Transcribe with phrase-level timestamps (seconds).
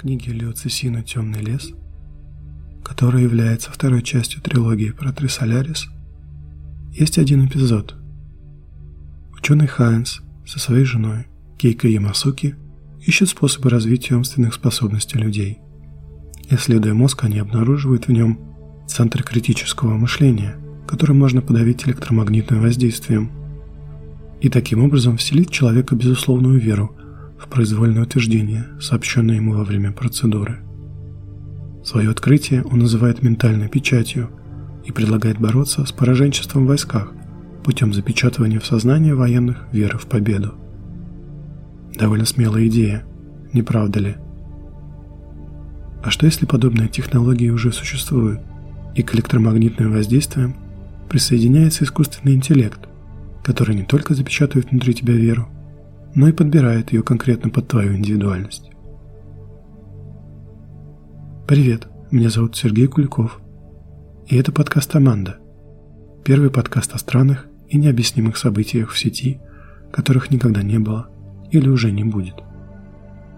[0.00, 1.74] книги Лео Цесина «Темный лес»,
[2.82, 5.88] которая является второй частью трилогии про Трисолярис,
[6.94, 7.96] есть один эпизод.
[9.36, 11.26] Ученый Хайнс со своей женой
[11.58, 12.56] Кейко Ямасуки
[13.02, 15.58] ищут способы развития умственных способностей людей.
[16.48, 18.38] Исследуя мозг, они обнаруживают в нем
[18.88, 20.56] центр критического мышления,
[20.88, 23.30] который можно подавить электромагнитным воздействием,
[24.40, 26.96] и таким образом вселить в человека безусловную веру
[27.40, 30.60] в произвольное утверждение, сообщенное ему во время процедуры.
[31.82, 34.30] Свое открытие он называет ментальной печатью
[34.84, 37.12] и предлагает бороться с пораженчеством в войсках
[37.64, 40.54] путем запечатывания в сознании военных веры в победу.
[41.94, 43.04] Довольно смелая идея,
[43.52, 44.16] не правда ли?
[46.02, 48.40] А что если подобные технологии уже существуют,
[48.94, 50.56] и к электромагнитным воздействиям
[51.08, 52.80] присоединяется искусственный интеллект,
[53.42, 55.48] который не только запечатывает внутри тебя веру,
[56.14, 58.70] но и подбирает ее конкретно под твою индивидуальность.
[61.46, 63.40] Привет, меня зовут Сергей Куликов,
[64.26, 65.38] и это подкаст «Аманда»,
[66.24, 69.40] первый подкаст о странных и необъяснимых событиях в сети,
[69.92, 71.08] которых никогда не было
[71.50, 72.36] или уже не будет.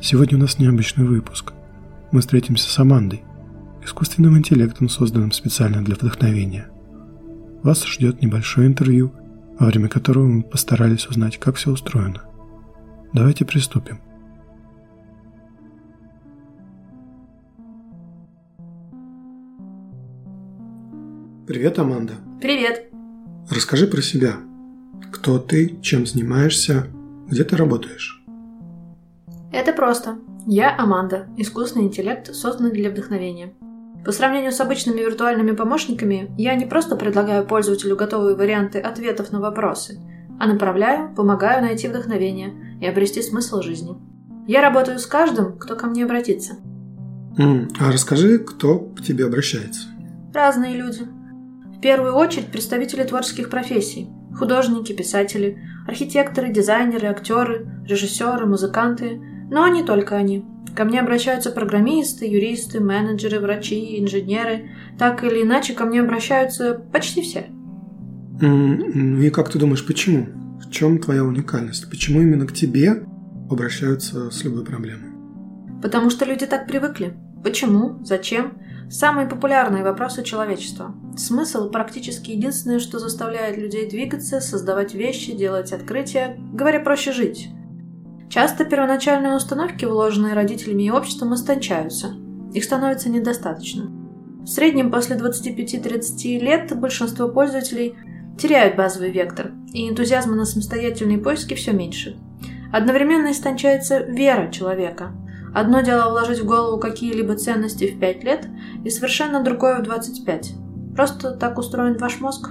[0.00, 1.52] Сегодня у нас необычный выпуск.
[2.12, 3.22] Мы встретимся с Амандой,
[3.84, 6.68] искусственным интеллектом, созданным специально для вдохновения.
[7.62, 9.12] Вас ждет небольшое интервью,
[9.58, 12.22] во время которого мы постарались узнать, как все устроено.
[13.12, 14.00] Давайте приступим.
[21.46, 22.14] Привет, Аманда.
[22.40, 22.90] Привет.
[23.50, 24.36] Расскажи про себя.
[25.10, 26.88] Кто ты, чем занимаешься,
[27.26, 28.22] где ты работаешь?
[29.50, 30.18] Это просто.
[30.46, 33.54] Я Аманда, искусственный интеллект, созданный для вдохновения.
[34.04, 39.40] По сравнению с обычными виртуальными помощниками, я не просто предлагаю пользователю готовые варианты ответов на
[39.40, 39.98] вопросы,
[40.38, 43.96] а направляю, помогаю найти вдохновение и обрести смысл жизни.
[44.46, 46.54] Я работаю с каждым, кто ко мне обратится.
[47.36, 49.88] Mm, а расскажи, кто к тебе обращается?
[50.32, 51.02] Разные люди.
[51.76, 54.08] В первую очередь представители творческих профессий.
[54.36, 59.20] Художники, писатели, архитекторы, дизайнеры, актеры, режиссеры, музыканты.
[59.50, 60.44] Но не только они.
[60.74, 64.70] Ко мне обращаются программисты, юристы, менеджеры, врачи, инженеры.
[64.98, 67.46] Так или иначе, ко мне обращаются почти все.
[68.40, 70.26] И как ты думаешь, почему?
[70.68, 71.88] В чем твоя уникальность?
[71.88, 73.06] Почему именно к тебе
[73.50, 75.10] обращаются с любой проблемой?
[75.80, 77.16] Потому что люди так привыкли.
[77.42, 78.04] Почему?
[78.04, 78.58] Зачем?
[78.90, 80.94] Самые популярные вопросы человечества.
[81.16, 87.48] Смысл практически единственное, что заставляет людей двигаться, создавать вещи, делать открытия, говоря проще жить.
[88.28, 92.14] Часто первоначальные установки, вложенные родителями и обществом, истончаются.
[92.52, 93.90] Их становится недостаточно.
[94.42, 97.94] В среднем после 25-30 лет большинство пользователей
[98.38, 102.16] теряют базовый вектор, и энтузиазма на самостоятельные поиски все меньше.
[102.72, 105.12] Одновременно истончается вера человека–
[105.54, 108.48] Одно дело вложить в голову какие-либо ценности в 5 лет,
[108.84, 110.54] и совершенно другое в 25.
[110.94, 112.50] Просто так устроен ваш мозг.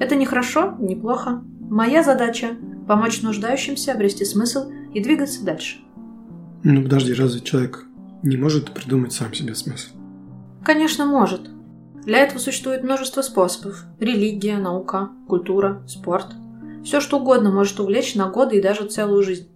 [0.00, 1.42] Это не хорошо, не плохо.
[1.70, 2.56] Моя задача–
[2.88, 5.78] помочь нуждающимся обрести смысл и двигаться дальше.
[6.64, 7.86] Ну подожди, разве человек
[8.22, 9.90] не может придумать сам себе смысл?
[10.64, 11.50] Конечно, может.
[12.04, 13.84] Для этого существует множество способов.
[13.98, 16.26] Религия, наука, культура, спорт.
[16.84, 19.48] Все что угодно может увлечь на годы и даже целую жизнь.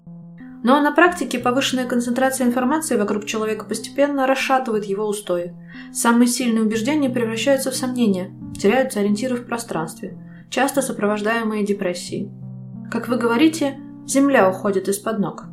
[0.65, 5.55] Но на практике повышенная концентрация информации вокруг человека постепенно расшатывает его устои.
[5.93, 10.19] Самые сильные убеждения превращаются в сомнения, теряются ориентиры в пространстве,
[10.51, 12.31] часто сопровождаемые депрессией.
[12.91, 15.45] Как вы говорите, земля уходит из-под ног.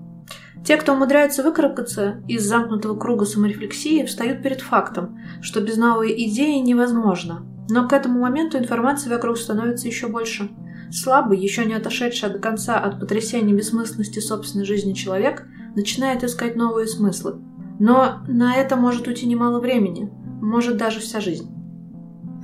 [0.65, 6.57] Те, кто умудряется выкарабкаться из замкнутого круга саморефлексии, встают перед фактом, что без новой идеи
[6.59, 7.45] невозможно.
[7.69, 10.49] Но к этому моменту информации вокруг становится еще больше–
[10.91, 15.45] Слабый, еще не отошедший до конца от потрясения бессмысленности собственной жизни человек,
[15.75, 17.35] начинает искать новые смыслы.
[17.79, 20.09] Но на это может уйти немало времени,
[20.41, 21.51] может даже вся жизнь.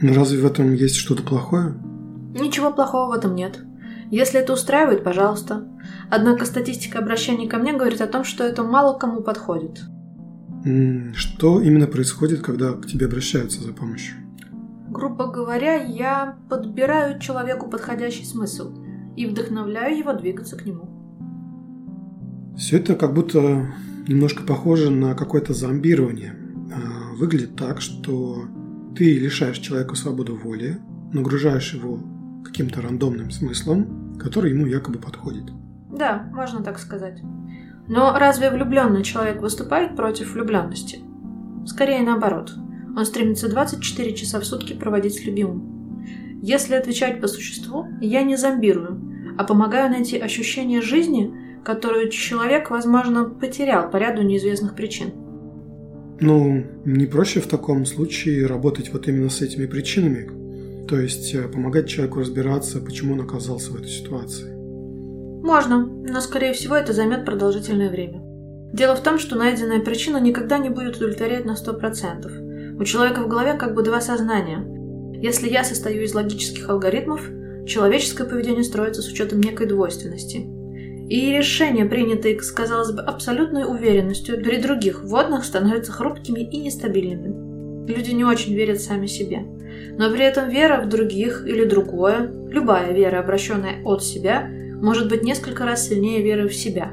[0.01, 1.75] Но разве в этом есть что-то плохое?
[2.33, 3.59] Ничего плохого в этом нет.
[4.09, 5.67] Если это устраивает, пожалуйста.
[6.09, 9.81] Однако статистика обращений ко мне говорит о том, что это мало кому подходит.
[11.15, 14.17] Что именно происходит, когда к тебе обращаются за помощью?
[14.89, 18.73] Грубо говоря, я подбираю человеку подходящий смысл
[19.15, 20.89] и вдохновляю его двигаться к нему.
[22.57, 23.73] Все это как будто
[24.07, 26.35] немножко похоже на какое-то зомбирование.
[26.73, 28.45] А, выглядит так, что
[28.95, 30.77] ты лишаешь человека свободы воли,
[31.13, 31.99] нагружаешь его
[32.43, 35.45] каким-то рандомным смыслом, который ему якобы подходит.
[35.91, 37.21] Да, можно так сказать.
[37.87, 40.99] Но разве влюбленный человек выступает против влюбленности?
[41.65, 42.53] Скорее наоборот–
[42.95, 46.03] он стремится 24 часа в сутки проводить с любимым.
[46.41, 51.33] Если отвечать по существу, я не зомбирую, а помогаю найти ощущение жизни,
[51.63, 55.11] которую человек, возможно, потерял по ряду неизвестных причин.
[56.19, 60.85] Ну, не проще в таком случае работать вот именно с этими причинами?
[60.87, 64.60] То есть э, помогать человеку разбираться, почему он оказался в этой ситуации?
[65.41, 68.21] Можно, но скорее всего это займет продолжительное время.
[68.73, 72.77] Дело в том, что найденная причина никогда не будет удовлетворять на 100%.
[72.79, 74.63] У человека в голове как бы два сознания.
[75.21, 77.29] Если я состою из логических алгоритмов,
[77.67, 80.47] человеческое поведение строится с учетом некой двойственности–
[81.11, 87.85] и решения, принятые казалось бы, абсолютной уверенностью, при других водных становятся хрупкими и нестабильными.
[87.91, 89.39] Люди не очень верят сами себе.
[89.97, 94.49] Но при этом вера в других или другое, любая вера, обращенная от себя,
[94.81, 96.91] может быть несколько раз сильнее веры в себя.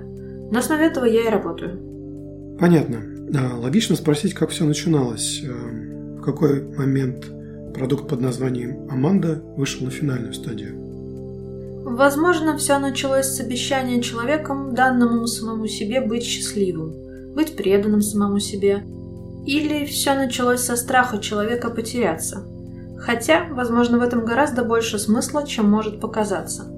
[0.50, 2.56] На основе этого я и работаю.
[2.58, 2.99] Понятно.
[3.35, 5.43] А, логично спросить, как все начиналось.
[5.44, 7.26] Э, в какой момент
[7.75, 10.75] продукт под названием «Аманда» вышел на финальную стадию?
[11.85, 18.85] Возможно, все началось с обещания человеком, данному самому себе, быть счастливым, быть преданным самому себе.
[19.46, 22.46] Или все началось со страха человека потеряться.
[22.99, 26.77] Хотя, возможно, в этом гораздо больше смысла, чем может показаться.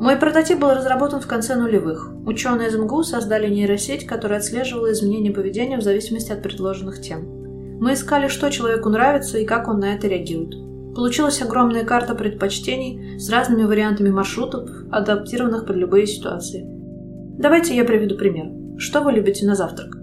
[0.00, 2.12] Мой прототип был разработан в конце нулевых.
[2.24, 7.78] Ученые из МГУ создали нейросеть, которая отслеживала изменения поведения в зависимости от предложенных тем.
[7.80, 10.54] Мы искали, что человеку нравится и как он на это реагирует.
[10.94, 16.64] Получилась огромная карта предпочтений с разными вариантами маршрутов, адаптированных под любые ситуации.
[17.38, 18.46] Давайте я приведу пример.
[18.78, 19.96] Что вы любите на завтрак?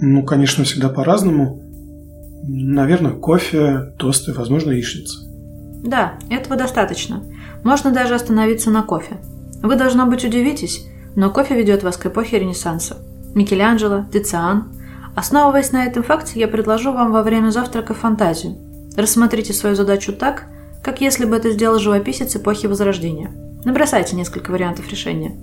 [0.00, 1.62] Ну, конечно, всегда по-разному.
[2.46, 5.20] Наверное, кофе, тосты, возможно, яичница.
[5.84, 7.22] Да, этого достаточно.
[7.64, 9.16] Можно даже остановиться на кофе.
[9.62, 12.98] Вы, должно быть, удивитесь, но кофе ведет вас к эпохе Ренессанса.
[13.34, 14.72] Микеланджело, Тициан.
[15.16, 18.56] Основываясь на этом факте, я предложу вам во время завтрака фантазию–
[18.96, 20.44] Рассмотрите свою задачу так,
[20.82, 23.32] как если бы это сделал живописец эпохи Возрождения.
[23.64, 25.34] Набросайте несколько вариантов решения.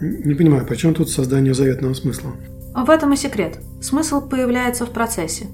[0.00, 2.32] Не понимаю, почему тут создание заветного смысла?
[2.74, 3.58] В этом и секрет.
[3.82, 5.46] Смысл появляется в процессе.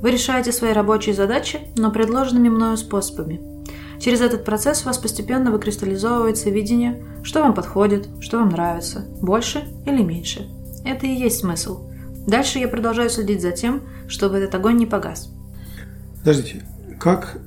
[0.00, 3.40] Вы решаете свои рабочие задачи, но предложенными мною способами.
[4.00, 9.64] Через этот процесс у вас постепенно выкристаллизовывается видение, что вам подходит, что вам нравится, больше
[9.86, 10.48] или меньше.
[10.84, 11.88] Это и есть смысл.
[12.26, 15.30] Дальше я продолжаю следить за тем, чтобы этот огонь не погас.
[16.18, 16.64] Подождите,
[16.98, 17.38] как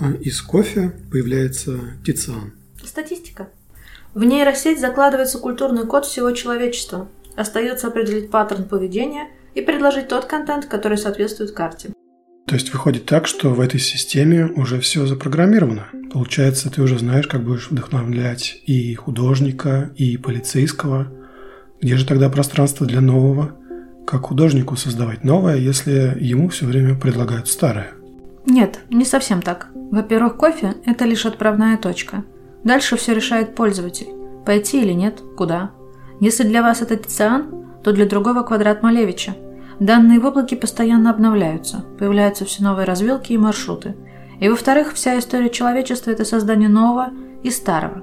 [0.00, 2.52] а, из кофе появляется Тициан?
[2.84, 3.48] Статистика.
[4.14, 7.08] В нейросеть закладывается культурный код всего человечества.
[7.34, 11.90] Остается определить паттерн поведения и предложить тот контент, который соответствует карте.
[12.46, 15.88] То есть выходит так, что в этой системе уже все запрограммировано.
[16.12, 21.08] Получается, ты уже знаешь, как будешь вдохновлять и художника, и полицейского.
[21.80, 23.56] Где же тогда пространство для нового?
[24.06, 27.90] Как художнику создавать новое, если ему все время предлагают старое?
[28.46, 29.68] Нет, не совсем так.
[29.74, 32.22] Во-первых, кофе– это лишь отправная точка.
[32.62, 34.06] Дальше все решает пользователь.
[34.46, 35.72] Пойти или нет, куда.
[36.20, 39.34] Если для вас это Тициан, то для другого квадрат Малевича.
[39.80, 43.94] Данные в постоянно обновляются, появляются все новые развилки и маршруты.
[44.40, 47.10] И во-вторых, вся история человечества– это создание нового
[47.42, 48.02] и старого.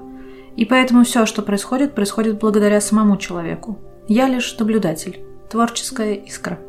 [0.56, 3.78] И поэтому все, что происходит, происходит благодаря самому человеку.
[4.06, 6.60] Я лишь наблюдатель, творческая искра.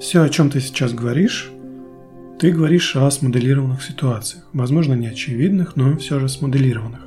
[0.00, 1.50] Все, о чем ты сейчас говоришь,
[2.38, 7.00] ты говоришь о смоделированных ситуациях, возможно, не очевидных, но все же смоделированных.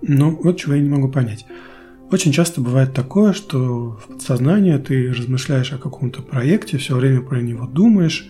[0.00, 1.44] Ну, вот чего я не могу понять.
[2.10, 7.40] Очень часто бывает такое, что в подсознании ты размышляешь о каком-то проекте, все время про
[7.40, 8.28] него думаешь,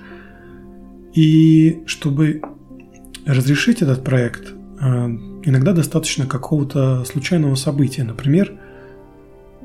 [1.14, 2.42] и чтобы
[3.25, 4.85] разрешить этот проект, э,
[5.44, 8.02] иногда достаточно какого-то случайного события.
[8.02, 8.52] Например,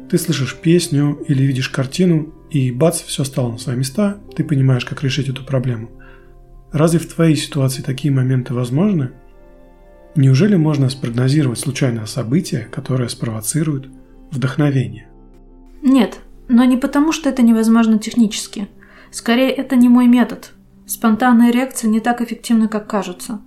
[0.10, 4.86] ты слышишь песню или видишь картину, и бац, все стало на свои места, ты понимаешь,
[4.86, 5.89] как решить эту проблему–
[6.74, 9.12] Разве в твоей ситуации такие моменты возможны?
[10.15, 13.86] Неужели можно спрогнозировать случайное событие, которое спровоцирует
[14.34, 15.08] вдохновение?
[15.82, 18.68] Нет, но не потому, что это невозможно технически.
[19.12, 20.54] Скорее, это не мой метод.
[20.86, 23.42] Спонтанные реакции не так эффективны, как кажутся.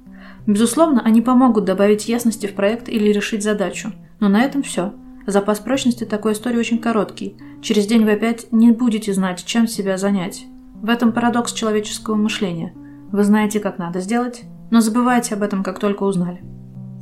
[0.47, 3.93] Безусловно, они помогут добавить ясности в проект или решить задачу.
[4.21, 4.95] Но на этом все.
[5.27, 7.37] Запас прочности такой истории очень короткий.
[7.61, 10.47] Через день вы опять не будете знать, чем себя занять.
[10.81, 12.73] В этом парадокс человеческого мышления–
[13.13, 16.43] вы знаете, как надо сделать, но забывайте об этом, как только узнали.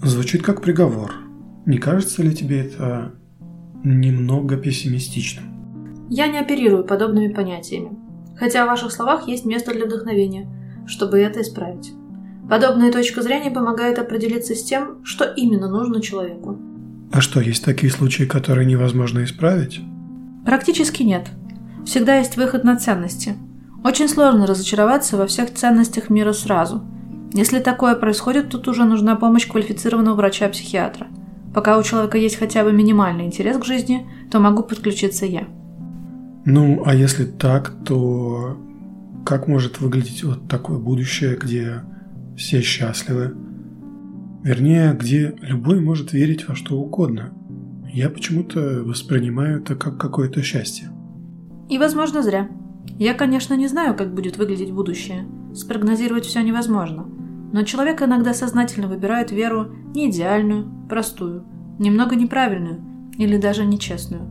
[0.03, 1.15] Звучит как приговор.
[1.67, 3.15] Не кажется ли тебе это
[3.85, 6.09] немного пессимистичным?
[6.11, 7.97] Я не оперирую подобными понятиями,
[8.37, 10.49] хотя в ваших словах есть место для вдохновения,
[10.87, 11.93] чтобы это исправить.
[12.49, 16.59] Подобная точка зрения помогает определиться с тем, что именно нужно человеку.
[17.13, 19.81] А что, есть такие случаи, которые невозможно исправить?
[20.45, 21.29] Практически нет.
[21.87, 23.37] Всегда есть выход на ценности–
[23.85, 26.83] очень сложно разочароваться во всех ценностях мира сразу.
[27.35, 31.09] Если такое происходит, тут уже нужна помощь квалифицированного врача-психиатра.
[31.55, 35.47] Пока у человека есть хотя бы минимальный интерес к жизни, то могу подключиться я.
[36.45, 38.59] Ну, а если так, то
[39.25, 41.83] как может выглядеть вот такое будущее, где
[42.37, 43.35] все счастливы?
[44.43, 47.33] Вернее, где любой может верить во что угодно.
[47.91, 50.91] Я почему-то воспринимаю это как какое-то счастье.
[51.71, 52.51] И, возможно, зря.
[52.99, 55.27] Я, конечно, не знаю, как будет выглядеть будущее.
[55.55, 57.07] Спрогнозировать все невозможно.
[57.55, 61.45] Но человек иногда сознательно выбирает веру не идеальную, простую,
[61.79, 62.81] немного неправильную
[63.17, 64.23] или даже нечестную.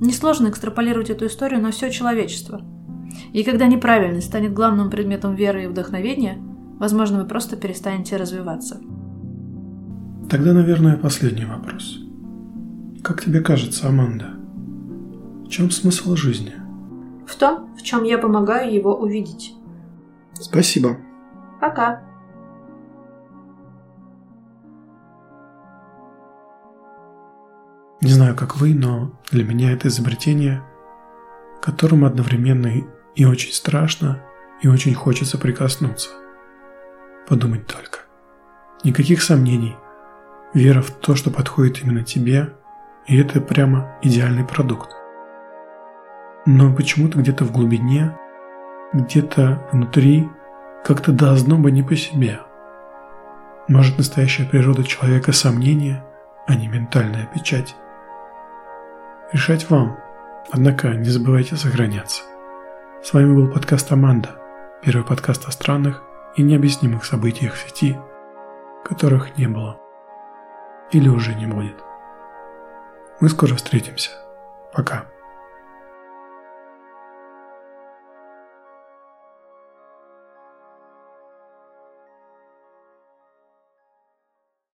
[0.00, 2.62] Несложно экстраполировать эту историю на все человечество.
[3.34, 6.38] И когда неправильность станет главным предметом веры и вдохновения,
[6.78, 8.80] возможно, вы просто перестанете развиваться.
[10.30, 11.98] Тогда, наверное, последний вопрос.
[13.04, 14.30] Как тебе кажется, Аманда,
[15.44, 16.54] в чем смысл жизни?
[17.26, 19.52] В том, в чем я помогаю его увидеть.
[20.40, 20.96] Спасибо.
[21.60, 22.05] Пока.
[28.16, 30.62] Знаю, как вы, но для меня это изобретение,
[31.60, 32.72] которому одновременно
[33.14, 34.22] и очень страшно,
[34.62, 36.08] и очень хочется прикоснуться.
[37.28, 38.00] Подумать только.
[38.84, 39.76] Никаких сомнений.
[40.54, 42.54] Вера в то, что подходит именно тебе,
[43.06, 44.90] и это прямо идеальный продукт.
[46.46, 48.16] Но почему-то где-то в глубине,
[48.94, 50.26] где-то внутри,
[50.84, 52.40] как-то должно бы не по себе.
[53.68, 56.02] Может, настоящая природа человека– сомнение,
[56.46, 57.76] а не ментальная печать.
[59.32, 59.98] Решать вам.
[60.52, 62.22] Однако не забывайте сохраняться.
[63.02, 64.36] С вами был подкаст «Аманда»,
[64.82, 66.00] первый подкаст о странных
[66.36, 67.98] и необъяснимых событиях в сети,
[68.84, 69.80] которых не было
[70.92, 71.74] или уже не будет.
[73.20, 74.12] Мы скоро встретимся.
[74.72, 75.06] Пока.